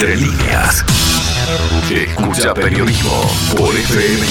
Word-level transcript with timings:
Entre 0.00 0.16
líneas. 0.16 0.82
Escucha 1.92 2.54
periodismo 2.54 3.20
por 3.54 3.68
FM. 3.76 4.26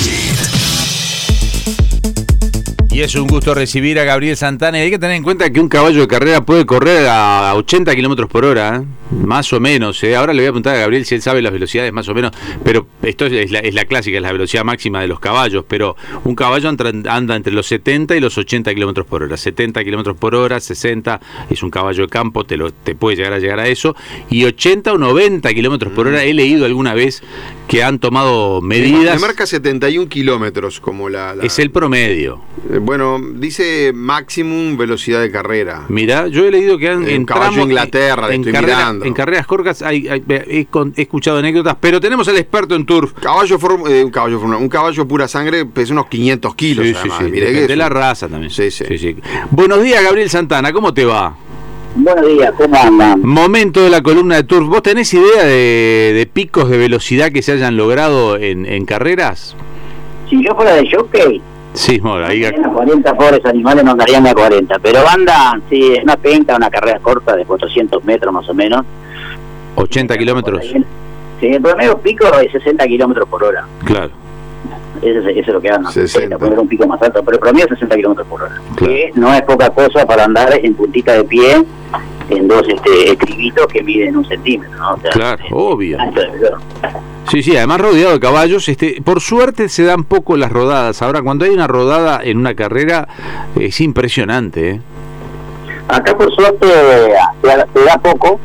Y 2.90 3.02
es 3.02 3.14
un 3.14 3.28
gusto 3.28 3.54
recibir 3.54 4.00
a 4.00 4.04
Gabriel 4.04 4.36
Santana. 4.36 4.80
Hay 4.80 4.90
que 4.90 4.98
tener 4.98 5.18
en 5.18 5.22
cuenta 5.22 5.48
que 5.52 5.60
un 5.60 5.70
caballo 5.70 6.02
de 6.02 6.08
carrera 6.08 6.42
puede 6.44 6.66
correr 6.66 7.08
a 7.08 7.54
80 7.54 7.94
kilómetros 7.94 8.28
por 8.32 8.46
hora, 8.46 8.78
¿eh? 8.78 8.82
Más 9.12 9.52
o 9.54 9.60
menos. 9.60 10.04
¿eh? 10.04 10.16
Ahora 10.16 10.34
le 10.34 10.42
voy 10.42 10.48
a 10.48 10.52
preguntar 10.52 10.76
a 10.76 10.80
Gabriel 10.80 11.06
si 11.06 11.16
él 11.16 11.22
sabe 11.22 11.42
las 11.42 11.52
velocidades 11.52 11.92
más 11.94 12.08
o 12.10 12.14
menos. 12.14 12.32
Pero 12.64 12.88
esto 13.04 13.26
es 13.26 13.52
la, 13.52 13.60
es 13.60 13.74
la 13.74 13.86
clásica, 13.86 14.18
es 14.18 14.22
la 14.24 14.32
velocidad 14.32 14.64
máxima 14.64 15.02
de 15.02 15.08
los 15.08 15.20
caballos. 15.20 15.66
Pero 15.68 15.96
un 16.24 16.36
caballo 16.36 16.70
anda, 16.70 16.92
anda 17.14 17.36
entre 17.36 17.54
los 17.54 17.68
70 17.68 18.16
y 18.16 18.20
los 18.20 18.38
80 18.38 18.74
kilómetros 18.74 19.06
por 19.06 19.24
hora. 19.24 19.38
70 19.38 19.84
kilómetros 19.84 20.18
por 20.18 20.36
hora, 20.36 20.60
60 20.60 21.20
es 21.50 21.64
un 21.64 21.70
caballo 21.72 22.04
de 22.04 22.10
campo, 22.10 22.46
te, 22.46 22.58
lo, 22.58 22.72
te 22.72 22.96
puede 22.96 23.18
llegar 23.18 23.34
a 23.34 23.40
llegar 23.40 23.60
a 23.60 23.68
eso. 23.68 23.96
Y 24.30 24.46
80 24.46 24.94
o 24.94 24.98
90 24.98 25.54
kilómetros 25.54 25.92
por 25.94 26.08
hora, 26.08 26.24
he 26.24 26.34
leído 26.34 26.66
alguna 26.66 26.94
vez 26.94 27.24
que 27.68 27.84
han 27.84 28.00
tomado 28.00 28.62
medidas. 28.62 29.16
Me 29.16 29.22
marca 29.28 29.46
71 29.46 30.10
kilómetros 30.10 30.80
como 30.80 31.10
la, 31.10 31.36
la- 31.36 31.44
Es 31.44 31.60
el 31.60 31.72
promedio. 31.72 32.42
Eh, 32.72 32.80
Bueno, 32.80 33.20
dice 33.36 33.92
maximum 33.94 34.78
velocidad 34.78 35.22
de 35.22 35.30
carrera. 35.32 35.86
Mira, 35.90 36.28
yo 36.28 36.46
he 36.46 36.52
leído 36.52 36.78
que 36.78 36.90
han 36.90 37.04
En 37.04 37.10
en 37.10 37.26
caballo 37.26 37.52
tramos- 37.52 37.68
Inglaterra, 37.70 38.28
le 38.28 38.36
en, 38.36 38.48
estoy 38.48 38.62
mirando. 38.62 38.99
En 39.04 39.14
carreras 39.14 39.46
cortas 39.48 39.82
hay, 39.82 40.08
hay- 40.08 40.24
he, 40.48 40.66
con- 40.66 40.94
he 40.98 41.04
escuchado 41.04 41.38
anécdotas, 41.40 41.76
pero 41.80 42.00
tenemos 42.00 42.28
al 42.28 42.38
experto 42.38 42.76
en 42.76 42.86
turf. 42.86 43.14
Caballo, 43.14 43.58
eh, 43.90 44.04
un 44.04 44.12
caballo, 44.12 44.40
un 44.40 44.70
caballo 44.70 45.08
pura 45.08 45.28
sangre 45.28 45.66
pesa 45.66 45.94
unos 45.94 46.08
500 46.08 46.56
kilos. 46.56 46.86
Sí, 46.88 46.94
además. 46.96 47.32
de, 47.32 47.76
la 47.76 47.90
raza 47.90 48.28
también. 48.28 48.52
Sí, 48.52 48.70
sí. 48.72 48.84
Buenos 49.52 49.82
días, 49.82 50.04
Gabriel 50.04 50.30
Santana, 50.30 50.72
¿cómo 50.74 50.94
te 50.94 51.06
va? 51.06 51.36
Buenos 51.96 52.28
días, 52.28 52.52
¿cómo 52.56 52.76
andan? 52.76 53.22
Momento 53.24 53.82
de 53.84 53.90
la 53.90 54.02
columna 54.02 54.36
de 54.36 54.44
turf. 54.44 54.68
¿Vos 54.68 54.84
tenés 54.84 55.14
idea 55.14 55.44
de, 55.44 56.14
de 56.16 56.30
picos 56.32 56.70
de 56.70 56.78
velocidad 56.78 57.32
que 57.32 57.42
se 57.42 57.54
hayan 57.54 57.78
logrado 57.78 58.38
en, 58.38 58.66
en 58.66 58.86
carreras? 58.86 59.56
Si 60.30 60.44
yo 60.46 60.54
fuera 60.56 60.76
de 60.76 60.88
jockey, 60.92 61.42
Sí, 61.74 62.00
bueno, 62.00 62.26
ahí 62.26 62.44
a 62.46 62.52
40 62.52 63.14
pobres 63.16 63.46
animales 63.46 63.84
no 63.84 63.92
andarían 63.92 64.26
a 64.28 64.34
40, 64.34 64.80
pero 64.80 65.08
andan, 65.08 65.62
sí, 65.70 65.94
es 65.94 66.04
una 66.04 66.18
penca, 66.18 66.56
una 66.56 66.70
carrera 66.70 67.00
corta 67.00 67.36
de 67.36 67.46
400 67.46 68.04
metros 68.04 68.34
más 68.34 68.50
o 68.50 68.54
menos. 68.54 68.86
80 69.76 70.18
kilómetros. 70.18 70.66
Sí, 71.40 71.48
el 71.48 71.62
promedio 71.62 71.98
pico 72.00 72.26
es 72.40 72.52
60 72.52 72.86
kilómetros 72.88 73.28
por 73.30 73.44
hora. 73.44 73.66
Claro, 73.86 74.12
Eso 75.02 75.20
es, 75.20 75.38
eso 75.38 75.40
es 75.40 75.48
lo 75.48 75.62
que 75.62 75.70
andan. 75.70 75.94
60. 75.94 76.38
poner 76.38 76.60
un 76.60 76.68
pico 76.68 76.86
más 76.88 77.02
alto, 77.02 77.24
pero 77.24 77.36
el 77.36 77.40
promedio 77.40 77.66
es 77.66 77.72
60 77.72 77.96
kilómetros 77.96 78.28
por 78.28 78.42
hora. 78.44 78.56
Claro. 78.76 78.94
Que 78.94 79.12
no 79.16 79.34
es 79.34 79.42
poca 79.44 79.70
cosa 79.70 80.06
para 80.06 80.26
andar 80.26 80.54
en 80.62 80.74
puntita 80.74 81.14
de 81.14 81.24
pie 81.24 81.64
en 82.30 82.48
dos 82.48 82.68
este, 82.68 83.12
estribitos 83.12 83.68
que 83.68 83.82
miden 83.84 84.18
un 84.18 84.26
centímetro, 84.26 84.78
¿no? 84.78 84.94
O 84.94 85.00
sea, 85.00 85.12
claro, 85.12 85.44
obvio. 85.52 85.98
Sí, 87.30 87.44
sí, 87.44 87.56
además 87.56 87.82
rodeado 87.82 88.14
de 88.14 88.20
caballos, 88.20 88.68
este, 88.70 89.02
por 89.04 89.22
suerte 89.22 89.70
se 89.70 89.84
dan 89.84 90.04
poco 90.04 90.36
las 90.36 90.52
rodadas. 90.52 91.04
Ahora, 91.04 91.22
cuando 91.22 91.46
hay 91.46 91.52
una 91.52 91.68
rodada 91.68 92.22
en 92.24 92.40
una 92.40 92.56
carrera, 92.56 93.08
es 93.56 93.80
impresionante, 93.82 94.70
¿eh? 94.72 94.82
Acá 95.88 96.18
por 96.18 96.34
suerte 96.34 96.68
se 97.42 97.84
da 97.84 97.98
poco, 97.98 98.40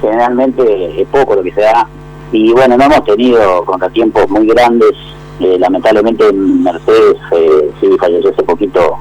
generalmente 0.00 1.00
es 1.00 1.06
poco 1.08 1.36
lo 1.36 1.42
que 1.42 1.52
se 1.52 1.60
da, 1.60 1.86
y 2.32 2.52
bueno, 2.52 2.76
no 2.76 2.84
hemos 2.84 3.04
tenido 3.04 3.64
contratiempos 3.64 4.28
muy 4.28 4.46
grandes, 4.46 4.92
eh, 5.40 5.56
lamentablemente 5.58 6.32
Mercedes 6.32 7.16
eh, 7.32 7.70
sí 7.80 7.88
falleció 7.98 8.30
hace 8.30 8.42
poquito 8.42 8.98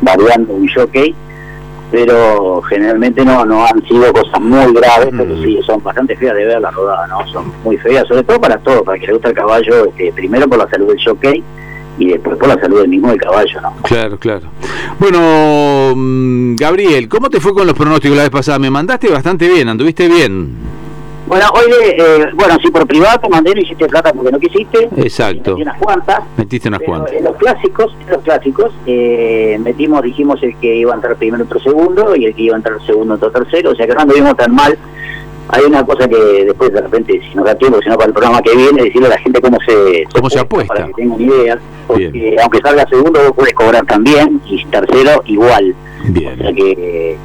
variando 0.00 0.54
un 0.54 0.68
jockey, 0.68 1.14
pero 1.92 2.62
generalmente 2.62 3.22
no 3.22 3.44
no 3.44 3.66
han 3.66 3.86
sido 3.86 4.10
cosas 4.14 4.40
muy 4.40 4.72
graves, 4.72 5.10
pero 5.16 5.36
sí 5.42 5.60
son 5.64 5.82
bastante 5.84 6.16
feas 6.16 6.34
de 6.34 6.46
ver 6.46 6.60
la 6.60 6.70
rodada, 6.70 7.06
¿no? 7.06 7.24
Son 7.30 7.52
muy 7.62 7.76
feas, 7.76 8.08
sobre 8.08 8.22
todo 8.24 8.40
para 8.40 8.56
todo, 8.58 8.82
para 8.82 8.98
que 8.98 9.06
le 9.06 9.12
guste 9.12 9.28
el 9.28 9.34
caballo, 9.34 9.84
este, 9.84 10.10
primero 10.12 10.48
por 10.48 10.58
la 10.58 10.68
salud 10.70 10.88
del 10.88 11.04
jockey 11.04 11.44
y 11.98 12.08
después 12.08 12.38
por 12.38 12.48
la 12.48 12.58
salud 12.58 12.80
del 12.80 12.88
mismo 12.88 13.10
del 13.10 13.20
caballo, 13.20 13.60
¿no? 13.60 13.74
Claro, 13.82 14.18
claro. 14.18 14.46
Bueno, 14.98 15.92
mm, 15.94 16.56
Gabriel, 16.56 17.08
¿cómo 17.10 17.28
te 17.28 17.40
fue 17.40 17.52
con 17.52 17.66
los 17.66 17.76
pronósticos 17.76 18.16
la 18.16 18.22
vez 18.22 18.32
pasada? 18.32 18.58
Me 18.58 18.70
mandaste 18.70 19.10
bastante 19.10 19.46
bien, 19.46 19.68
anduviste 19.68 20.08
bien. 20.08 20.71
Bueno, 21.26 21.46
hoy, 21.54 21.72
eh, 21.96 22.26
bueno, 22.34 22.56
si 22.60 22.70
por 22.70 22.86
privado 22.86 23.18
te 23.20 23.28
mandé, 23.28 23.54
no 23.54 23.60
hiciste 23.60 23.86
plata 23.86 24.12
porque 24.12 24.32
no 24.32 24.38
quisiste. 24.40 24.88
Exacto. 24.96 25.52
Metí 25.52 25.62
unas 25.62 25.78
cuantas. 25.78 26.20
Metiste 26.36 26.68
unas 26.68 26.80
cuantas. 26.82 27.12
En 27.12 27.24
los 27.24 27.36
clásicos, 27.36 27.96
en 28.06 28.12
los 28.12 28.22
clásicos, 28.22 28.72
eh, 28.86 29.56
metimos, 29.60 30.02
dijimos 30.02 30.42
el 30.42 30.56
que 30.56 30.74
iba 30.76 30.92
a 30.92 30.96
entrar 30.96 31.16
primero 31.16 31.44
entró 31.44 31.60
segundo 31.60 32.16
y 32.16 32.26
el 32.26 32.34
que 32.34 32.42
iba 32.42 32.54
a 32.54 32.58
entrar 32.58 32.84
segundo 32.84 33.14
entró 33.14 33.30
tercero, 33.30 33.70
o 33.70 33.74
sea 33.74 33.86
que 33.86 33.94
no 33.94 34.00
anduvimos 34.00 34.36
tan 34.36 34.54
mal. 34.54 34.76
Hay 35.48 35.64
una 35.64 35.84
cosa 35.84 36.08
que 36.08 36.16
después 36.16 36.72
de 36.72 36.80
repente, 36.80 37.20
si 37.28 37.34
no 37.36 37.44
da 37.44 37.54
tiempo, 37.54 37.80
sino 37.82 37.96
para 37.96 38.08
el 38.08 38.14
programa 38.14 38.40
que 38.42 38.56
viene, 38.56 38.84
decirle 38.84 39.06
a 39.06 39.10
la 39.10 39.18
gente 39.18 39.40
cómo 39.40 39.58
se, 39.66 40.04
¿Cómo 40.14 40.30
se 40.30 40.38
apuesta? 40.38 40.74
Para 40.74 40.86
que 40.86 40.94
tengan 40.94 41.20
idea. 41.20 41.58
Porque 41.86 42.08
Bien. 42.08 42.40
aunque 42.40 42.58
salga 42.60 42.86
segundo, 42.88 43.20
vos 43.20 43.32
puedes 43.36 43.52
cobrar 43.54 43.84
también, 43.86 44.40
y 44.46 44.64
tercero, 44.66 45.22
igual. 45.26 45.74
O 46.08 46.12
Bien. 46.12 46.38
sea 46.38 46.52
que 46.52 47.16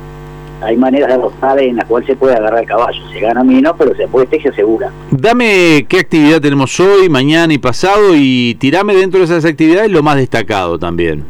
hay 0.62 0.78
maneras 0.78 1.10
de 1.10 1.16
apostar 1.16 1.60
en 1.60 1.76
las 1.76 1.86
cuales 1.86 2.08
se 2.08 2.16
puede 2.16 2.36
agarrar 2.36 2.62
el 2.62 2.68
caballo. 2.68 3.00
Se 3.12 3.20
gana 3.20 3.44
menos, 3.44 3.76
pero 3.78 3.96
se 3.96 4.06
apuesta 4.06 4.36
y 4.36 4.42
se 4.42 4.50
asegura. 4.50 4.92
Dame 5.12 5.86
qué 5.88 6.00
actividad 6.00 6.42
tenemos 6.42 6.80
hoy, 6.80 7.10
mañana 7.10 7.54
y 7.54 7.58
pasado 7.58 8.16
y 8.16 8.56
tirame 8.56 8.96
dentro 8.96 9.20
de 9.20 9.26
esas 9.26 9.46
actividades 9.46 9.92
lo 9.92 10.04
más 10.04 10.16
destacado 10.18 10.80
también. 10.80 11.24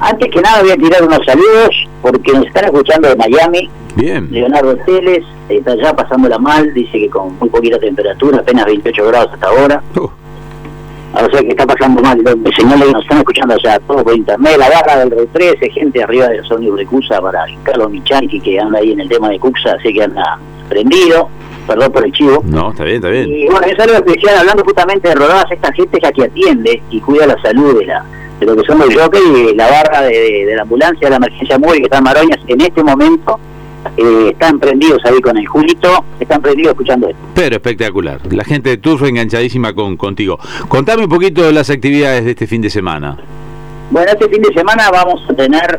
Antes 0.00 0.30
que 0.32 0.40
nada 0.40 0.62
voy 0.62 0.72
a 0.72 0.76
tirar 0.76 1.02
unos 1.04 1.24
saludos 1.24 1.88
porque 2.00 2.32
nos 2.32 2.46
están 2.46 2.64
escuchando 2.64 3.08
de 3.08 3.16
Miami. 3.16 3.70
Bien. 3.94 4.28
Leonardo 4.30 4.76
Teles 4.78 5.24
está 5.48 5.76
ya 5.76 5.94
pasándola 5.94 6.38
mal, 6.38 6.72
dice 6.74 6.98
que 6.98 7.08
con 7.08 7.38
muy 7.38 7.48
poquita 7.48 7.78
temperatura, 7.78 8.38
apenas 8.38 8.64
28 8.66 9.06
grados 9.06 9.32
hasta 9.32 9.46
ahora. 9.46 9.82
Uh, 9.96 10.08
O 11.14 11.30
sea 11.30 11.40
que 11.40 11.48
está 11.48 11.66
pasando 11.66 12.00
mal. 12.02 12.18
El 12.18 12.54
señor 12.54 12.78
que 12.80 12.90
nos 12.92 13.02
están 13.02 13.18
escuchando 13.18 13.54
allá 13.54 13.78
todo 13.86 14.02
por 14.02 14.16
internet, 14.16 14.56
la 14.58 14.70
garra 14.70 15.04
del 15.04 15.28
13, 15.28 15.70
gente 15.70 16.02
arriba 16.02 16.28
de 16.28 16.38
los 16.38 16.50
ómnibus 16.50 16.80
de 17.08 17.20
para 17.20 17.44
Carlos 17.64 17.90
Michanki 17.90 18.40
que 18.40 18.58
anda 18.58 18.78
ahí 18.78 18.92
en 18.92 19.00
el 19.00 19.08
tema 19.08 19.28
de 19.28 19.38
Cusa, 19.38 19.74
así 19.78 19.92
que 19.92 20.02
anda 20.02 20.38
prendido. 20.68 21.28
Perdón 21.66 21.92
por 21.92 22.04
el 22.04 22.12
chivo. 22.12 22.42
no, 22.44 22.70
está 22.70 22.82
bien, 22.84 22.96
está 22.96 23.08
bien. 23.08 23.28
Y 23.28 23.46
bueno, 23.46 23.66
es 23.66 23.78
algo 23.78 23.94
especial, 23.94 24.36
hablando 24.38 24.64
justamente 24.64 25.08
de 25.10 25.14
rodadas, 25.14 25.46
esta 25.50 25.72
gente 25.72 25.96
es 25.98 26.02
la 26.02 26.10
que 26.12 26.24
atiende 26.24 26.82
y 26.90 27.00
cuida 27.00 27.26
la 27.26 27.40
salud 27.40 27.78
de 27.78 27.86
la 27.86 28.04
de 28.40 28.46
lo 28.46 28.56
que 28.56 28.62
son 28.66 28.78
los 28.80 28.92
jockeys 28.92 29.22
y 29.52 29.54
la 29.54 29.70
barra 29.70 30.02
de, 30.02 30.10
de- 30.18 30.46
de 30.46 30.56
la 30.56 30.62
ambulancia 30.62 31.06
de 31.06 31.10
la 31.10 31.16
emergencia 31.18 31.56
móvil 31.60 31.76
que 31.78 31.84
está 31.84 31.98
en 31.98 32.04
Maroñas 32.04 32.38
en 32.48 32.60
este 32.60 32.82
momento 32.82 33.38
eh, 33.96 34.28
están 34.30 34.58
prendidos 34.58 35.00
ahí 35.04 35.20
con 35.20 35.36
el 35.36 35.46
Julito, 35.46 36.04
están 36.18 36.40
prendidos 36.40 36.72
escuchando 36.72 37.08
esto. 37.08 37.20
Pero 37.34 37.56
espectacular. 37.56 38.20
La 38.32 38.44
gente 38.44 38.70
de 38.70 38.76
Turf 38.78 39.02
enganchadísima 39.02 39.74
con, 39.74 39.96
contigo. 39.96 40.38
Contame 40.68 41.04
un 41.04 41.10
poquito 41.10 41.42
de 41.42 41.52
las 41.52 41.70
actividades 41.70 42.24
de 42.24 42.30
este 42.30 42.46
fin 42.46 42.62
de 42.62 42.70
semana. 42.70 43.16
Bueno, 43.90 44.10
este 44.10 44.28
fin 44.28 44.42
de 44.42 44.52
semana 44.54 44.90
vamos 44.90 45.22
a 45.28 45.34
tener 45.34 45.78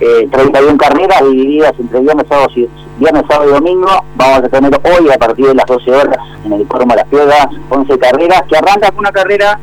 eh, 0.00 0.28
31 0.30 0.76
carreras 0.76 1.22
divididas 1.22 1.72
entre 1.78 2.00
viernes, 2.00 2.26
sábado, 2.28 2.48
y, 2.54 2.68
viernes, 2.98 3.24
sábado 3.28 3.50
y 3.50 3.52
domingo. 3.54 3.88
Vamos 4.14 4.38
a 4.44 4.48
tener 4.48 4.80
hoy 4.84 5.10
a 5.10 5.18
partir 5.18 5.46
de 5.46 5.54
las 5.54 5.66
12 5.66 5.90
horas 5.90 6.18
en 6.44 6.52
el 6.52 6.66
de 6.66 6.86
Las 6.96 7.06
Piedras 7.06 7.48
11 7.68 7.98
carreras, 7.98 8.42
que 8.48 8.56
arranca 8.56 8.90
con 8.90 9.00
una 9.00 9.12
carrera 9.12 9.58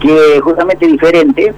que 0.00 0.40
justamente 0.40 0.86
diferente. 0.86 1.54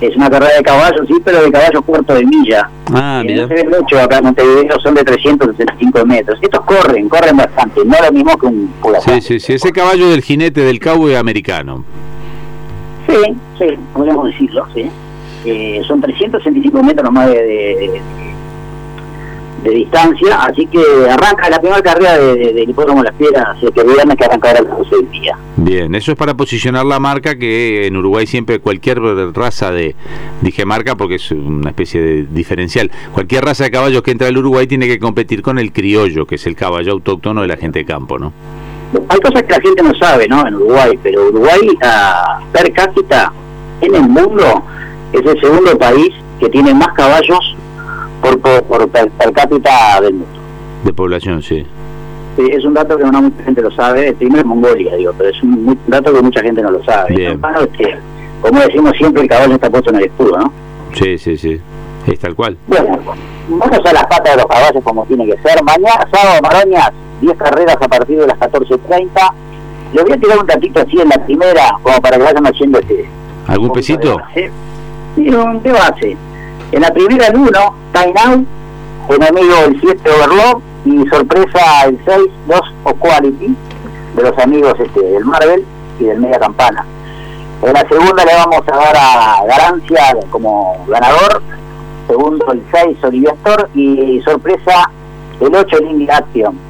Es 0.00 0.14
una 0.14 0.28
carrera 0.28 0.56
de 0.56 0.62
caballos, 0.62 1.06
sí, 1.06 1.14
pero 1.24 1.42
de 1.42 1.50
caballos 1.50 1.82
cuarto 1.84 2.14
de 2.14 2.24
milla. 2.24 2.68
Ah, 2.92 3.22
mira. 3.24 3.42
no 3.42 3.48
se 3.48 3.54
ve 3.54 3.64
mucho 3.64 3.98
acá 4.00 4.18
en 4.18 4.24
Montevideo, 4.24 4.78
son 4.80 4.94
de 4.94 5.04
365 5.04 6.04
metros. 6.04 6.38
Estos 6.42 6.64
corren, 6.64 7.08
corren 7.08 7.36
bastante, 7.36 7.84
no 7.84 7.96
lo 8.04 8.12
mismo 8.12 8.36
que 8.36 8.46
un 8.46 8.68
pura 8.82 9.00
Sí, 9.00 9.20
sí, 9.20 9.40
sí. 9.40 9.54
Ese 9.54 9.72
caballo 9.72 10.10
del 10.10 10.22
jinete 10.22 10.60
del 10.60 10.80
cowboy 10.80 11.14
americano. 11.14 11.84
Sí, 13.08 13.36
sí, 13.58 13.66
podríamos 13.94 14.26
decirlo, 14.26 14.66
sí. 14.74 14.90
Eh, 15.46 15.80
son 15.86 16.00
365 16.00 16.82
metros 16.82 17.10
más 17.12 17.28
de, 17.28 17.34
de, 17.34 17.76
de 17.76 18.02
distancia, 19.70 20.42
así 20.42 20.66
que 20.66 20.80
arranca 21.10 21.48
la 21.50 21.58
primera 21.60 21.82
carrera 21.82 22.18
de, 22.18 22.34
de- 22.36 22.52
del 22.52 22.70
hipódromo 22.70 23.02
Las 23.02 23.14
Piedras, 23.14 23.44
así 23.56 23.66
que 23.72 23.82
viernes 23.82 24.16
que 24.16 24.24
arranca 24.24 24.48
ahora 24.48 24.60
a 24.60 24.62
las 24.64 24.78
12 24.78 24.96
del 24.96 25.10
día. 25.10 25.38
Bien, 25.56 25.94
eso 25.94 26.12
es 26.12 26.18
para 26.18 26.34
posicionar 26.34 26.84
la 26.86 26.98
marca 27.00 27.36
que 27.36 27.86
en 27.86 27.96
Uruguay 27.96 28.26
siempre 28.26 28.58
cualquier 28.60 29.00
raza 29.34 29.70
de, 29.70 29.94
dije 30.42 30.64
marca 30.64 30.94
porque 30.96 31.16
es 31.16 31.30
una 31.30 31.70
especie 31.70 32.00
de 32.00 32.26
diferencial, 32.30 32.90
cualquier 33.12 33.44
raza 33.44 33.64
de 33.64 33.70
caballos 33.70 34.02
que 34.02 34.10
entra 34.10 34.28
al 34.28 34.36
Uruguay 34.38 34.66
tiene 34.66 34.86
que 34.86 34.98
competir 34.98 35.42
con 35.42 35.58
el 35.58 35.72
criollo, 35.72 36.26
que 36.26 36.34
es 36.36 36.46
el 36.46 36.54
caballo 36.56 36.92
autóctono 36.92 37.42
de 37.42 37.48
la 37.48 37.56
gente 37.56 37.80
de 37.80 37.84
campo, 37.84 38.18
¿no? 38.18 38.32
Hay 39.08 39.18
cosas 39.18 39.42
que 39.42 39.52
la 39.52 39.60
gente 39.60 39.82
no 39.82 39.94
sabe, 39.96 40.28
¿no? 40.28 40.46
En 40.46 40.54
Uruguay, 40.54 40.96
pero 41.02 41.26
Uruguay 41.28 41.76
a 41.82 42.38
per 42.52 42.72
cápita 42.72 43.32
en 43.80 43.94
el 43.94 44.08
mundo 44.08 44.62
es 45.12 45.22
el 45.26 45.40
segundo 45.40 45.76
país 45.76 46.10
que 46.38 46.48
tiene 46.48 46.72
más 46.72 46.88
caballos 46.94 47.55
por, 48.26 48.40
por, 48.40 48.62
por 48.64 48.88
per, 48.88 49.10
per 49.10 49.32
cápita 49.32 50.00
del 50.00 50.14
mundo. 50.14 50.40
De 50.84 50.92
población, 50.92 51.42
sí. 51.42 51.64
Sí, 52.36 52.42
es 52.50 52.64
un 52.64 52.74
dato 52.74 52.96
que 52.96 53.04
no 53.04 53.22
mucha 53.22 53.42
gente 53.44 53.62
lo 53.62 53.70
sabe. 53.70 54.12
Primero 54.14 54.40
es 54.40 54.46
Mongolia, 54.46 54.96
digo, 54.96 55.12
pero 55.16 55.30
es 55.30 55.42
un 55.42 55.78
dato 55.86 56.12
que 56.12 56.22
mucha 56.22 56.42
gente 56.42 56.62
no 56.62 56.70
lo 56.70 56.84
sabe. 56.84 57.14
Bien. 57.14 57.40
Lo 57.40 57.60
es 57.60 57.68
que, 57.68 57.96
como 58.40 58.60
decimos 58.60 58.92
siempre, 58.96 59.22
el 59.22 59.28
caballo 59.28 59.54
está 59.54 59.70
puesto 59.70 59.90
en 59.90 59.96
el 59.96 60.04
escudo, 60.04 60.38
¿no? 60.38 60.52
Sí, 60.92 61.16
sí, 61.18 61.36
sí. 61.36 61.60
Es 62.06 62.18
tal 62.18 62.34
cual. 62.34 62.56
Bueno, 62.66 62.98
vamos 63.48 63.80
a 63.84 63.92
las 63.92 64.04
patas 64.06 64.36
de 64.36 64.42
los 64.42 64.46
caballos 64.46 64.84
como 64.84 65.04
tiene 65.06 65.26
que 65.26 65.38
ser. 65.38 65.62
Mañana, 65.62 66.06
sábado, 66.12 66.40
Maroñas, 66.42 66.90
10 67.20 67.36
carreras 67.36 67.76
a 67.80 67.88
partir 67.88 68.18
de 68.18 68.26
las 68.26 68.38
14.30. 68.38 69.08
Les 69.94 70.04
voy 70.04 70.12
a 70.12 70.16
tirar 70.16 70.38
un 70.38 70.48
ratito 70.48 70.80
así 70.80 71.00
en 71.00 71.08
la 71.08 71.24
primera, 71.24 71.78
como 71.82 72.00
para 72.00 72.16
que 72.18 72.22
vayan 72.22 72.46
haciendo 72.46 72.78
este... 72.80 73.08
¿Algún 73.46 73.72
pesito? 73.72 74.20
Sí, 74.34 75.30
un 75.30 75.62
de 75.62 75.72
base. 75.72 76.16
En 76.72 76.80
la 76.80 76.90
primera 76.90 77.28
el 77.28 77.36
1, 77.36 77.48
Time 77.92 78.14
Out, 78.24 78.46
enemigo 79.08 79.54
el 79.66 79.80
7 79.80 80.10
Overlord 80.10 80.62
y 80.84 81.08
sorpresa 81.08 81.84
el 81.86 81.98
6, 82.04 82.18
2 82.48 82.60
o 82.84 82.94
Quality, 82.94 83.56
de 84.16 84.22
los 84.22 84.38
amigos 84.38 84.74
este, 84.78 85.00
del 85.00 85.24
Marvel 85.24 85.64
y 86.00 86.04
del 86.04 86.20
Media 86.20 86.40
Campana. 86.40 86.84
En 87.62 87.72
la 87.72 87.88
segunda 87.88 88.24
le 88.24 88.34
vamos 88.34 88.62
a 88.66 88.76
dar 88.76 88.96
a 88.96 89.44
Garancia 89.46 90.16
como 90.30 90.84
ganador, 90.88 91.40
segundo 92.08 92.52
el 92.52 92.62
6 92.72 92.98
Olivia 93.04 93.32
Store 93.32 93.68
y 93.74 94.20
sorpresa 94.22 94.90
el 95.40 95.54
8 95.54 95.78
Lindy 95.78 96.08
Action. 96.10 96.65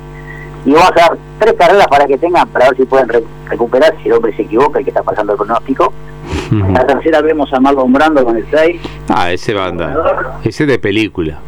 Y 0.66 0.72
vamos 0.72 0.90
a 0.90 0.94
dar 1.00 1.18
tres 1.38 1.54
carreras 1.54 1.86
para 1.88 2.06
que 2.06 2.18
tengan, 2.18 2.46
para 2.48 2.68
ver 2.68 2.76
si 2.76 2.84
pueden 2.84 3.08
re- 3.08 3.22
recuperar, 3.48 3.94
si 4.02 4.08
el 4.08 4.14
hombre 4.16 4.34
se 4.36 4.42
equivoca, 4.42 4.78
el 4.80 4.84
que 4.84 4.90
está 4.90 5.02
pasando 5.02 5.32
el 5.32 5.38
pronóstico. 5.38 5.92
En 6.50 6.74
la 6.74 6.84
tercera 6.86 7.20
vemos 7.22 7.52
a 7.52 7.60
Marlon 7.60 7.92
Brando 7.92 8.24
con 8.24 8.36
el 8.36 8.44
6, 8.50 8.80
Ah, 9.08 9.32
ese 9.32 9.54
va 9.54 9.64
a 9.64 9.68
andar. 9.68 9.96
Ese 10.44 10.66
de 10.66 10.78
película. 10.78 11.38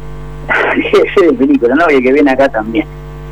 ese 0.77 1.25
de 1.27 1.33
película, 1.33 1.75
¿no? 1.75 1.85
Y 1.91 1.95
el 1.95 2.03
que 2.03 2.13
viene 2.13 2.31
acá 2.31 2.49
también. 2.49 2.85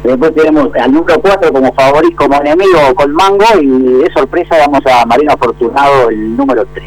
Después 0.04 0.34
tenemos 0.36 0.69
al 0.75 0.92
número 0.92 1.19
4 1.19 1.51
como 1.51 1.74
favorito, 1.74 2.16
como 2.18 2.39
enemigo 2.42 2.94
con 2.95 3.12
Mango 3.13 3.45
y 3.62 3.68
de 4.04 4.12
sorpresa 4.13 4.56
vamos 4.60 4.81
a 4.86 5.06
Marino 5.06 5.34
Afortunado 5.34 6.10
el 6.10 6.38
número 6.38 6.66
3. 6.74 6.86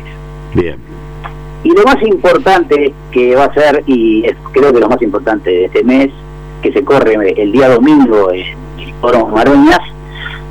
Bien. 0.54 0.76
Y 1.64 1.70
lo 1.74 1.82
más 1.84 2.00
importante 2.02 2.94
que 3.10 3.34
va 3.34 3.44
a 3.44 3.54
ser, 3.54 3.82
y 3.86 4.24
es 4.26 4.36
creo 4.52 4.72
que 4.72 4.80
lo 4.80 4.88
más 4.88 5.02
importante 5.02 5.50
de 5.50 5.64
este 5.66 5.82
mes, 5.84 6.10
que 6.62 6.72
se 6.72 6.84
corre 6.84 7.14
el 7.42 7.52
día 7.52 7.68
domingo 7.68 8.30
en 8.32 8.44
Foro 9.00 9.26
Maroñas, 9.26 9.80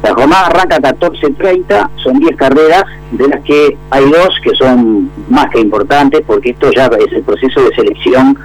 la 0.04 0.14
jornada 0.14 0.48
arranca 0.48 0.76
a 0.78 0.80
14.30, 0.80 1.90
son 1.98 2.20
10 2.20 2.36
carreras, 2.38 2.84
de 3.12 3.28
las 3.28 3.42
que 3.44 3.78
hay 3.90 4.06
dos 4.06 4.30
que 4.44 4.52
son 4.56 5.10
más 5.30 5.50
que 5.50 5.60
importantes, 5.60 6.22
porque 6.26 6.52
esto 6.52 6.72
ya 6.72 6.86
es 6.86 7.12
el 7.12 7.24
proceso 7.24 7.62
de 7.62 7.76
selección 7.76 8.38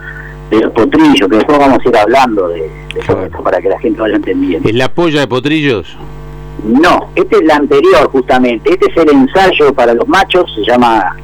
de 0.51 0.61
los 0.61 0.73
potrillos, 0.73 1.29
que 1.29 1.37
después 1.37 1.59
vamos 1.59 1.79
a 1.85 1.89
ir 1.89 1.97
hablando 1.97 2.49
de, 2.49 2.62
de 2.95 3.01
todo 3.06 3.25
esto 3.25 3.43
para 3.43 3.61
que 3.61 3.69
la 3.69 3.79
gente 3.79 4.01
vaya 4.01 4.17
entendiendo. 4.17 4.69
¿Es 4.69 4.75
la 4.75 4.89
polla 4.93 5.21
de 5.21 5.29
potrillos? 5.29 5.97
No, 6.65 7.11
este 7.15 7.37
es 7.37 7.45
la 7.45 7.56
anterior 7.56 8.09
justamente. 8.11 8.71
Este 8.73 8.91
es 8.91 8.97
el 8.97 9.11
ensayo 9.11 9.73
para 9.75 9.95
los 9.95 10.09
machos, 10.09 10.53
se 10.55 10.65
llama 10.65 11.15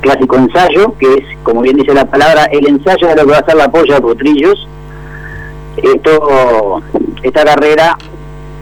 clásico 0.00 0.36
ensayo, 0.36 0.94
que 0.98 1.14
es, 1.14 1.24
como 1.42 1.62
bien 1.62 1.76
dice 1.76 1.94
la 1.94 2.04
palabra, 2.04 2.44
el 2.44 2.66
ensayo 2.68 3.08
de 3.08 3.16
lo 3.16 3.24
que 3.24 3.32
va 3.32 3.38
a 3.38 3.44
ser 3.44 3.56
la 3.56 3.70
polla 3.70 3.96
de 3.96 4.00
potrillos. 4.00 4.68
Esto, 5.76 6.82
esta 7.22 7.44
carrera, 7.44 7.96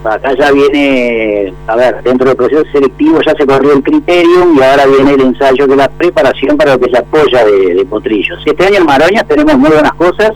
acá 0.05 0.33
ya 0.37 0.51
viene, 0.51 1.53
a 1.67 1.75
ver, 1.75 2.01
dentro 2.03 2.27
del 2.27 2.37
proceso 2.37 2.63
selectivo 2.71 3.19
ya 3.25 3.33
se 3.35 3.45
corrió 3.45 3.73
el 3.73 3.83
criterium 3.83 4.57
y 4.57 4.61
ahora 4.61 4.85
viene 4.85 5.13
el 5.13 5.21
ensayo 5.21 5.67
de 5.67 5.75
la 5.75 5.89
preparación 5.89 6.57
para 6.57 6.73
lo 6.73 6.79
que 6.79 6.87
es 6.87 6.91
la 6.91 7.03
polla 7.03 7.45
de, 7.45 7.75
de 7.75 7.85
potrillos. 7.85 8.39
Este 8.45 8.65
año 8.65 8.77
en 8.77 8.85
Maroñas 8.85 9.27
tenemos 9.27 9.57
muy 9.57 9.69
buenas 9.69 9.93
cosas. 9.93 10.31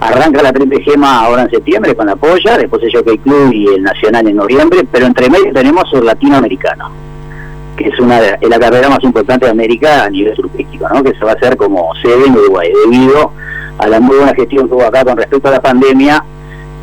Arranca 0.00 0.42
la 0.42 0.52
triple 0.52 0.80
gema 0.82 1.24
ahora 1.24 1.42
en 1.42 1.50
septiembre 1.50 1.94
con 1.94 2.06
la 2.06 2.16
polla, 2.16 2.58
después 2.58 2.82
el 2.82 2.92
Jockey 2.92 3.18
Club 3.18 3.52
y 3.52 3.68
el 3.68 3.82
Nacional 3.82 4.26
en 4.26 4.36
noviembre, 4.36 4.80
pero 4.90 5.06
entre 5.06 5.30
medio 5.30 5.52
tenemos 5.52 5.84
el 5.92 6.04
latinoamericano, 6.04 6.90
que 7.76 7.88
es 7.88 7.98
una 8.00 8.18
es 8.18 8.48
la 8.48 8.58
carrera 8.58 8.88
más 8.88 9.02
importante 9.04 9.46
de 9.46 9.52
América 9.52 10.04
a 10.04 10.10
nivel 10.10 10.34
turístico, 10.34 10.88
¿no? 10.92 11.04
que 11.04 11.14
se 11.14 11.24
va 11.24 11.30
a 11.30 11.34
hacer 11.34 11.56
como 11.56 11.94
sede 12.02 12.26
en 12.26 12.32
Uruguay, 12.32 12.72
debido 12.84 13.30
a 13.78 13.86
la 13.86 14.00
muy 14.00 14.16
buena 14.16 14.34
gestión 14.34 14.68
que 14.68 14.74
hubo 14.74 14.84
acá 14.84 15.04
con 15.04 15.16
respecto 15.16 15.48
a 15.48 15.52
la 15.52 15.60
pandemia. 15.60 16.24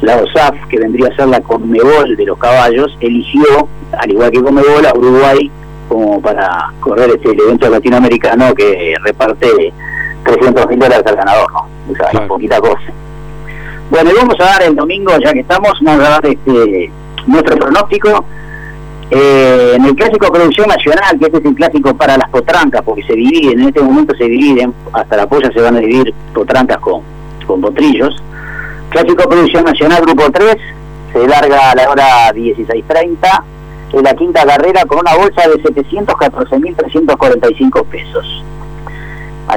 La 0.01 0.15
OSAF, 0.17 0.55
que 0.69 0.79
vendría 0.79 1.07
a 1.09 1.15
ser 1.15 1.27
la 1.27 1.41
Conmebol 1.41 2.15
de 2.15 2.25
los 2.25 2.37
caballos, 2.37 2.97
eligió, 3.01 3.67
al 3.97 4.11
igual 4.11 4.31
que 4.31 4.41
Conmebol, 4.41 4.85
a 4.85 4.93
Uruguay 4.97 5.51
como 5.89 6.21
para 6.21 6.71
correr 6.79 7.09
este 7.09 7.31
el 7.31 7.39
evento 7.41 7.67
latinoamericano 7.69 8.53
que 8.53 8.93
reparte 9.03 9.73
300 10.23 10.67
mil 10.67 10.79
dólares 10.79 11.03
al 11.05 11.15
ganador, 11.15 11.51
¿no? 11.51 11.59
O 11.91 11.95
sea, 11.95 12.09
Claro. 12.09 12.25
es 12.25 12.29
poquita 12.29 12.59
cosa. 12.59 12.81
Bueno, 13.89 14.11
y 14.11 14.13
vamos 14.13 14.35
a 14.39 14.43
dar 14.43 14.61
el 14.63 14.75
domingo, 14.75 15.11
ya 15.23 15.33
que 15.33 15.39
estamos, 15.39 15.73
vamos 15.81 16.05
a 16.05 16.09
dar 16.09 16.25
este, 16.27 16.91
nuestro 17.25 17.55
pronóstico. 17.57 18.23
Eh, 19.11 19.73
en 19.75 19.85
el 19.85 19.95
clásico 19.95 20.31
Producción 20.31 20.67
Nacional, 20.67 21.17
que 21.17 21.25
este 21.25 21.39
es 21.39 21.45
el 21.45 21.55
clásico 21.55 21.95
para 21.95 22.15
las 22.15 22.29
potrancas, 22.29 22.83
porque 22.83 23.01
se 23.03 23.13
dividen, 23.13 23.59
en 23.59 23.67
este 23.69 23.81
momento 23.81 24.15
se 24.15 24.25
dividen, 24.25 24.71
hasta 24.93 25.17
la 25.17 25.27
polla 25.27 25.51
se 25.51 25.59
van 25.59 25.77
a 25.77 25.79
dividir 25.79 26.13
potrancas 26.33 26.77
con, 26.77 27.01
con 27.47 27.59
potrillos. 27.59 28.15
Clásico 28.89 29.29
Producción 29.29 29.65
Nacional 29.65 30.01
Grupo 30.01 30.31
3, 30.31 30.57
se 31.13 31.27
larga 31.27 31.71
a 31.71 31.75
la 31.75 31.89
hora 31.89 32.33
16.30, 32.33 33.43
en 33.93 34.03
la 34.03 34.13
quinta 34.15 34.45
carrera 34.45 34.83
con 34.85 34.99
una 34.99 35.15
bolsa 35.15 35.47
de 35.47 35.63
714.345 35.63 37.85
pesos. 37.85 38.43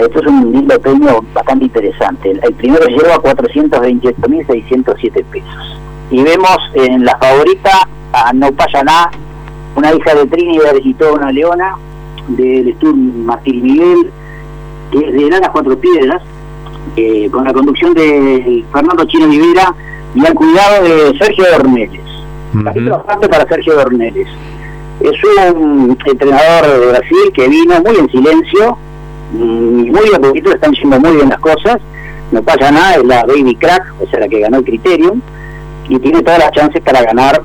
Esto 0.01 0.21
es 0.21 0.27
un 0.27 0.53
lindo 0.53 0.81
premio 0.81 1.23
bastante 1.35 1.67
interesante. 1.67 2.31
El, 2.31 2.55
primero 2.55 2.87
llegó 2.87 3.13
a 3.13 3.23
428.607 3.23 5.23
pesos. 5.25 5.79
Y 6.11 6.23
vemos 6.23 6.57
en 6.75 7.05
la 7.05 7.19
favorita 7.19 7.87
a 8.13 8.33
No 8.33 8.51
Payaná, 8.53 9.11
una 9.77 9.95
hija 9.95 10.15
de 10.15 10.25
Trinidad 10.27 10.75
y 10.83 10.95
toda 10.95 11.13
una 11.13 11.31
leona, 11.31 11.77
del 12.29 12.75
Sturm 12.77 13.25
Martín 13.25 13.63
Miguel, 13.63 14.11
que 14.91 14.99
es 14.99 15.13
de 15.13 15.31
Lanas 15.31 15.51
Cuatro 15.51 15.79
Piedras, 15.79 16.23
eh, 16.97 17.29
con 17.31 17.45
la 17.45 17.53
conducción 17.53 17.95
de 17.95 18.65
Fernando 18.73 19.05
Chino 19.05 19.27
Rivera 19.27 19.75
y 20.15 20.27
al 20.27 20.35
cuidado 20.35 20.85
de 20.85 21.19
Sergio 21.19 21.45
Dorneles. 21.51 22.01
Capítulo 22.65 22.97
aparte 22.97 23.29
para 23.29 23.49
Sergio 23.49 23.75
Dorneles. 23.75 24.29
Es 25.01 25.53
un 25.55 25.97
entrenador 26.05 26.81
de 26.81 26.87
Brasil 26.87 27.33
que 27.35 27.49
vino 27.49 27.81
muy 27.81 27.97
en 27.97 28.11
silencio, 28.11 28.77
mm, 29.33 29.87
y 29.87 29.91
muy 29.91 30.15
a 30.15 30.21
poquito 30.21 30.53
están 30.53 30.73
yendo 30.73 31.01
muy 31.01 31.17
bien 31.17 31.29
las 31.31 31.41
cosas. 31.41 31.79
No 32.31 32.43
pasa 32.43 32.71
nada, 32.71 32.95
es 32.97 33.05
la 33.05 33.25
Baby 33.25 33.57
Crack, 33.57 33.95
o 34.01 34.07
sea, 34.09 34.21
la 34.21 34.29
que 34.29 34.41
ganó 34.41 34.59
el 34.59 34.65
Criterium, 34.65 35.21
y 35.89 35.99
tiene 35.99 36.23
todas 36.23 36.39
las 36.39 36.53
chances 36.53 36.81
para 36.83 37.03
ganar 37.03 37.43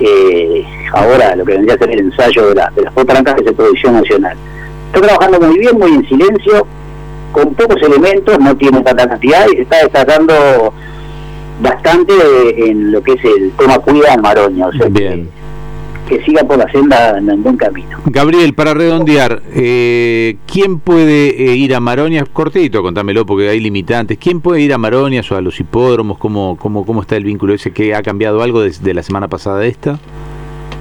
eh, 0.00 0.64
ahora 0.92 1.34
lo 1.36 1.44
que 1.44 1.52
vendría 1.52 1.74
a 1.74 1.78
ser 1.78 1.90
el 1.90 2.00
ensayo 2.00 2.48
de, 2.48 2.54
la, 2.54 2.70
de 2.74 2.82
las 2.82 2.92
potrancas 2.92 3.34
que 3.34 3.40
es 3.40 3.46
de 3.46 3.52
producción 3.52 3.94
nacional. 3.94 4.36
Está 4.86 5.06
trabajando 5.06 5.40
muy 5.46 5.58
bien, 5.58 5.78
muy 5.78 5.90
en 5.92 6.08
silencio, 6.08 6.66
con 7.32 7.54
pocos 7.54 7.80
elementos, 7.82 8.38
no 8.38 8.56
tiene 8.56 8.80
tanta 8.82 9.08
cantidad 9.08 9.46
y 9.52 9.56
se 9.56 9.62
está 9.62 9.78
destacando 9.82 10.72
bastante 11.62 12.12
en 12.70 12.92
lo 12.92 13.02
que 13.02 13.12
es 13.12 13.24
el 13.24 13.50
tema 13.52 13.78
cuida 13.78 14.14
en 14.14 14.20
Maroña. 14.20 14.66
O 14.68 14.72
sea, 14.72 14.82
que- 14.86 14.88
Bien. 14.90 15.28
que 16.08 16.24
siga 16.24 16.42
por 16.42 16.56
la 16.56 16.70
senda 16.72 17.18
en 17.18 17.42
buen 17.42 17.56
camino. 17.58 17.98
Gabriel, 18.06 18.54
para 18.54 18.72
redondear, 18.72 19.42
eh, 19.52 20.36
¿quién 20.50 20.78
puede 20.78 21.28
eh, 21.52 21.56
ir 21.56 21.74
a 21.74 21.80
Maronias? 21.80 22.26
Cortito, 22.32 22.82
contámelo, 22.82 23.26
porque 23.26 23.50
hay 23.50 23.60
limitantes. 23.60 24.16
¿Quién 24.16 24.40
puede 24.40 24.62
ir 24.62 24.72
a 24.72 24.78
Maronias 24.78 25.30
o 25.30 25.36
a 25.36 25.42
los 25.42 25.60
hipódromos? 25.60 26.16
¿Cómo, 26.16 26.56
cómo, 26.58 26.86
cómo 26.86 27.02
está 27.02 27.16
el 27.16 27.24
vínculo 27.24 27.52
ese? 27.52 27.72
¿Que 27.72 27.94
ha 27.94 28.00
cambiado 28.02 28.42
algo 28.42 28.62
desde 28.62 28.94
la 28.94 29.02
semana 29.02 29.28
pasada 29.28 29.58
de 29.58 29.68
esta? 29.68 29.98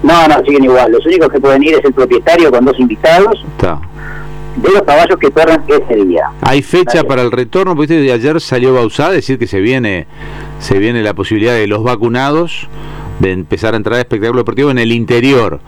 No, 0.02 0.28
no, 0.30 0.36
siguen 0.46 0.64
igual. 0.64 0.92
Los 0.94 1.06
únicos 1.06 1.28
que 1.30 1.40
pueden 1.42 1.62
ir 1.64 1.74
es 1.74 1.84
el 1.84 1.92
propietario 1.94 2.50
con 2.52 2.64
dos 2.64 2.80
invitados 2.80 3.44
Está. 3.58 3.82
De 4.62 4.70
los 4.72 4.82
caballos 4.84 5.18
que 5.20 5.30
corren 5.32 5.62
ese 5.68 6.06
día. 6.06 6.24
¿Hay 6.42 6.62
fecha 6.62 7.04
para 7.04 7.22
el 7.22 7.32
retorno? 7.32 7.76
Porque 7.76 7.96
viste, 7.98 8.12
ayer 8.12 8.42
salió 8.42 8.74
Bausá 8.74 9.08
a 9.08 9.12
decir 9.12 9.38
que 9.40 9.48
se 9.48 9.60
viene, 9.60 10.08
se 10.60 10.78
viene 10.80 11.02
la 11.04 11.14
posibilidad 11.14 11.54
de 11.54 11.68
los 11.68 11.84
vacunados 11.84 12.68
de 13.20 13.32
empezar 13.32 13.74
a 13.74 13.78
entrar 13.78 13.96
a 13.98 14.00
espectáculo 14.02 14.40
deportivo 14.42 14.70
en 14.72 14.78
el 14.78 14.92
interior 14.92 15.60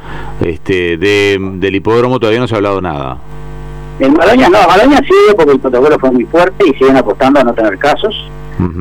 este, 0.41 0.97
de- 0.97 1.37
del 1.55 1.75
hipódromo. 1.75 2.19
Todavía 2.19 2.39
no 2.39 2.47
se 2.47 2.55
ha 2.55 2.57
hablado 2.57 2.81
nada. 2.81 3.17
En 3.99 4.13
Maloña 4.13 4.49
no, 4.49 4.59
Maloña 4.67 4.97
sigue 4.99 5.33
porque 5.35 5.51
el 5.53 5.59
protocolo 5.59 5.97
fue 5.99 6.11
muy 6.11 6.25
fuerte 6.25 6.65
y 6.67 6.73
siguen 6.77 6.97
apostando 6.97 7.39
a 7.39 7.43
no 7.43 7.53
tener 7.53 7.77
casos. 7.77 8.15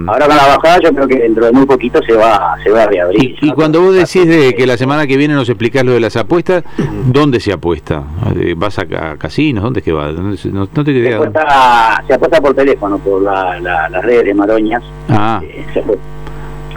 Ahora 0.08 0.26
con 0.26 0.36
la 0.36 0.46
bajada 0.56 0.78
yo 0.82 0.90
creo 0.92 1.06
que 1.08 1.18
dentro 1.18 1.46
de 1.46 1.52
muy 1.52 1.64
poquito 1.66 2.00
se 2.02 2.12
va 2.14 2.56
se 2.64 2.70
va 2.70 2.82
a 2.82 2.86
reabrir. 2.86 3.36
Y, 3.40 3.48
y 3.48 3.52
cuando 3.52 3.80
vos 3.80 3.94
decís 3.94 4.26
de 4.26 4.54
que 4.54 4.66
la 4.66 4.76
semana 4.76 5.06
que 5.06 5.16
viene 5.16 5.34
nos 5.34 5.48
explicás 5.48 5.84
lo 5.84 5.92
de 5.92 6.00
las 6.00 6.16
apuestas, 6.16 6.64
¿dónde 7.06 7.38
se 7.40 7.52
apuesta? 7.52 8.02
Eh, 8.40 8.54
¿Vas 8.56 8.78
a, 8.78 8.82
a 8.82 9.16
casinos? 9.16 9.62
¿Dónde 9.62 9.80
es 9.80 9.84
que 9.84 9.92
vas? 9.92 10.14
¿Dónde 10.14 10.36
se- 10.36 10.48
No, 10.50 10.68
no 10.74 10.84
te 10.84 10.92
se 10.92 11.14
apuesta, 11.14 12.02
se 12.06 12.14
apuesta 12.14 12.40
por 12.40 12.54
teléfono, 12.54 12.98
por 12.98 13.22
la, 13.22 13.60
la- 13.60 13.88
las 13.88 14.04
redes 14.04 14.24
de 14.24 14.34
Maroñas. 14.34 14.82
Ah, 15.08 15.40
Eh, 15.44 15.64
se 15.72 15.80
apuesta 15.80 16.02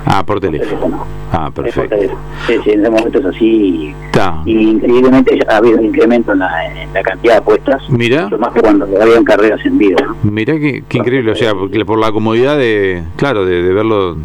ah, 0.05 0.24
por 0.25 0.39
por 0.39 0.39
teléfono. 0.41 0.70
teléfono. 0.70 1.05
Ah, 1.31 1.46
Es 1.48 1.53
por 1.53 1.63
perfecto. 1.65 1.96
teléfono. 1.96 2.20
Sí, 2.48 2.53
sí, 2.63 2.70
en 2.72 2.79
ese 2.81 2.89
momento 2.89 3.20
es 3.20 3.25
así. 3.25 3.96
Está. 4.05 4.41
Y 4.46 4.70
increíblemente 4.70 5.39
ha 5.50 5.58
habido 5.58 5.79
un 5.79 5.86
incremento 5.86 6.34
en 6.34 6.39
la, 6.39 6.67
en 6.84 6.93
la 6.93 7.01
cantidad 7.03 7.34
de 7.34 7.39
apuestas. 7.39 7.81
Mira, 7.89 8.24
Mucho 8.24 8.38
más 8.39 8.53
que 8.53 8.62
cuando 8.62 8.86
habían 9.01 9.24
carreras 9.24 9.60
en 9.65 9.77
vivo. 9.77 9.98
¿no? 10.01 10.15
mira 10.31 10.53
qué, 10.60 10.84
qué 10.88 10.98
increíble. 10.98 11.31
O 11.31 11.36
sea, 11.36 11.53
porque 11.53 11.84
por 11.86 12.00
la 12.00 12.12
comodidad 12.12 12.58
de, 12.58 13.03
claro, 13.15 13.46
de, 13.46 13.62
de 13.63 13.74
verlo 13.74 14.17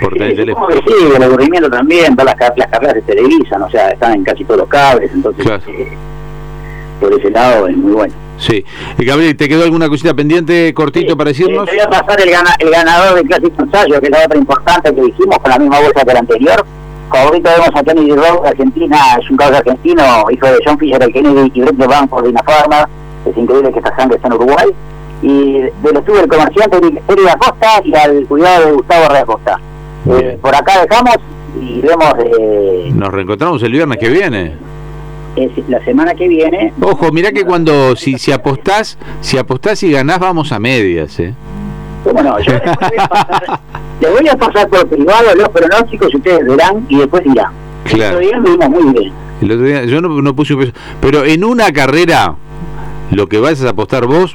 por 0.00 0.12
Sí, 0.14 0.22
el 0.22 0.36
teléfono. 0.36 0.66
sí, 0.86 0.94
el 1.16 1.22
aburrimiento 1.22 1.68
también, 1.70 2.14
todas 2.14 2.36
las, 2.38 2.52
las 2.56 2.66
carreras 2.68 2.94
se 2.94 3.02
televisan, 3.02 3.62
o 3.62 3.68
sea, 3.70 3.88
están 3.88 4.14
en 4.14 4.24
casi 4.24 4.44
todos 4.44 4.60
los 4.60 4.68
cables, 4.68 5.10
entonces 5.12 5.44
Claro. 5.44 5.62
eh, 5.68 5.88
por 7.00 7.12
ese 7.14 7.30
lado 7.30 7.66
es 7.66 7.76
muy 7.76 7.92
bueno. 7.92 8.14
Sí. 8.38 8.64
Eh, 8.98 9.04
Gabriel, 9.04 9.36
¿te 9.36 9.48
quedó 9.48 9.64
alguna 9.64 9.88
cosita 9.88 10.14
pendiente, 10.14 10.72
cortito, 10.74 11.16
para 11.16 11.28
decirnos? 11.30 11.64
Te 11.66 11.72
voy 11.72 11.80
a 11.80 11.90
pasar 11.90 12.20
el, 12.20 12.30
gana- 12.30 12.54
el 12.58 12.70
ganador 12.70 13.16
del 13.16 13.26
clásico 13.26 13.62
ensayo, 13.62 14.00
que 14.00 14.06
es 14.06 14.10
la 14.12 14.24
otra 14.24 14.38
importante 14.38 14.94
que 14.94 15.02
dijimos, 15.02 15.38
con 15.38 15.50
la 15.50 15.58
misma 15.58 15.80
bolsa 15.80 16.04
que 16.04 16.12
la 16.12 16.20
anterior. 16.20 16.64
Ahorita 17.10 17.50
vemos 17.52 17.70
a 17.74 17.82
Kennedy 17.82 18.12
Rowe, 18.12 18.42
de 18.42 18.48
Argentina, 18.50 18.96
es 19.20 19.30
un 19.30 19.36
caballo 19.38 19.56
argentino, 19.58 20.02
hijo 20.30 20.46
de 20.46 20.58
John 20.64 20.78
Fisher 20.78 21.02
el 21.02 21.12
Kennedy 21.12 21.50
y 21.54 21.60
Brett 21.62 21.76
de 21.76 21.86
Van 21.86 22.06
por 22.06 22.24
Dina 22.26 22.42
Farma. 22.42 22.88
Es 23.24 23.36
increíble 23.36 23.72
que 23.72 23.78
esta 23.78 23.96
sangre 23.96 24.16
está 24.16 24.28
en 24.28 24.34
Uruguay. 24.34 24.66
Y 25.22 25.52
de 25.62 25.92
los 25.92 26.04
tuve 26.04 26.20
el 26.20 26.28
comerciante 26.28 26.76
Eric 26.76 27.28
Acosta 27.28 27.80
y 27.82 27.94
al 27.96 28.24
cuidado 28.26 28.66
de 28.66 28.72
Gustavo 28.72 29.08
Reacosta. 29.08 29.58
Eh, 30.10 30.38
por 30.40 30.54
acá 30.54 30.80
dejamos 30.86 31.16
y 31.60 31.80
vemos 31.80 32.14
eh, 32.38 32.90
Nos 32.94 33.08
reencontramos 33.12 33.62
el 33.62 33.72
viernes 33.72 33.98
que 33.98 34.08
viene. 34.10 34.52
Es 35.44 35.68
la 35.68 35.84
semana 35.84 36.14
que 36.14 36.28
viene. 36.28 36.72
Ojo, 36.80 37.12
mirá 37.12 37.32
que 37.32 37.44
cuando, 37.44 37.96
si, 37.96 38.18
si 38.18 38.32
apostás, 38.32 38.98
si 39.20 39.38
apostás 39.38 39.82
y 39.82 39.92
ganás, 39.92 40.18
vamos 40.18 40.52
a 40.52 40.58
medias, 40.58 41.18
¿eh? 41.20 41.34
¿Cómo 42.04 42.22
no? 42.22 42.38
Yo 42.40 42.52
les 42.52 42.62
voy 42.62 42.98
a 42.98 43.08
pasar, 43.08 43.60
les 44.00 44.10
voy 44.10 44.28
a 44.28 44.36
pasar 44.36 44.68
por 44.68 44.86
privado 44.88 45.34
los 45.34 45.48
pronósticos 45.48 46.12
y 46.12 46.16
ustedes 46.16 46.46
verán 46.46 46.86
y 46.88 46.98
después 46.98 47.24
dirán. 47.24 47.52
Claro. 47.84 48.20
El 48.20 48.34
otro 48.36 48.56
día 48.56 48.68
muy 48.68 48.92
bien. 48.92 49.12
El 49.40 49.52
otro 49.52 49.64
día, 49.64 49.84
yo 49.84 50.00
no, 50.00 50.08
no 50.20 50.34
puse 50.34 50.54
un 50.54 50.60
peso. 50.60 50.72
Pero 51.00 51.24
en 51.24 51.44
una 51.44 51.72
carrera, 51.72 52.34
lo 53.10 53.28
que 53.28 53.38
vas 53.38 53.62
a 53.62 53.70
apostar 53.70 54.06
vos, 54.06 54.34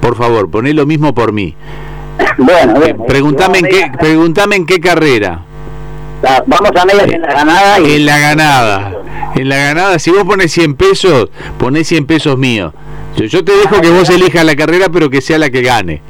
por 0.00 0.16
favor, 0.16 0.50
poné 0.50 0.72
lo 0.74 0.86
mismo 0.86 1.14
por 1.14 1.32
mí. 1.32 1.54
Bueno, 2.38 2.80
bien. 2.80 2.96
Preguntame 3.06 3.58
en 3.58 3.66
qué, 3.66 3.92
preguntame 3.98 4.56
en 4.56 4.66
qué 4.66 4.80
carrera. 4.80 5.44
La- 6.22 6.42
Vamos 6.46 6.70
a 6.76 6.84
medias 6.84 7.08
en 7.12 7.22
la 7.22 7.32
ganada 7.32 7.80
y 7.80 7.94
En 7.94 8.06
la 8.06 8.18
ganada. 8.18 8.92
En 9.36 9.48
la 9.48 9.56
ganada, 9.56 9.98
si 9.98 10.10
vos 10.10 10.24
pones 10.24 10.52
100 10.52 10.74
pesos, 10.74 11.30
ponés 11.58 11.86
100 11.88 12.04
pesos 12.06 12.36
míos. 12.36 12.72
Yo, 13.16 13.24
yo 13.24 13.44
te 13.44 13.52
dejo 13.56 13.80
que 13.80 13.90
vos 13.90 14.08
elijas 14.10 14.44
la 14.44 14.54
carrera, 14.56 14.88
pero 14.92 15.08
que 15.08 15.20
sea 15.20 15.38
la 15.38 15.50
que 15.50 15.62
gane. 15.62 16.02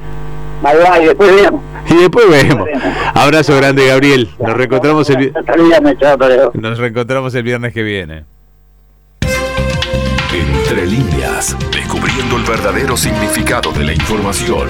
Va, 0.64 0.73
y 1.00 1.07
después 1.07 1.35
vemos. 1.35 1.61
Y 1.88 1.95
después 1.95 2.29
vemos. 2.29 2.69
Abrazo 3.14 3.57
grande, 3.57 3.87
Gabriel. 3.87 4.31
Nos 4.38 4.55
reencontramos 4.55 5.09
el, 5.11 5.33
nos 6.55 6.79
reencontramos 6.79 7.35
el 7.35 7.43
viernes 7.43 7.73
que 7.73 7.83
viene. 7.83 8.25
Entre 10.33 10.87
líneas, 10.87 11.57
descubriendo 11.73 12.37
el 12.37 12.45
verdadero 12.45 12.97
significado 12.97 13.73
de 13.73 13.85
la 13.85 13.93
información. 13.93 14.69